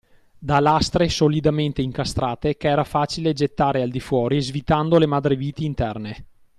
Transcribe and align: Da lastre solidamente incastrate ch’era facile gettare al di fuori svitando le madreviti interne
Da 0.39 0.59
lastre 0.59 1.09
solidamente 1.09 1.83
incastrate 1.83 2.57
ch’era 2.57 2.83
facile 2.83 3.33
gettare 3.33 3.83
al 3.83 3.91
di 3.91 3.99
fuori 3.99 4.41
svitando 4.41 4.97
le 4.97 5.05
madreviti 5.05 5.63
interne 5.63 6.25